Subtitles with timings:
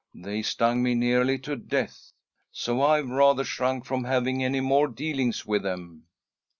[0.15, 2.11] They stung me nearly to death.
[2.51, 6.07] So I've rather shrunk from having any more dealings with them."